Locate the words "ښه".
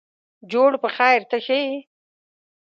1.45-1.57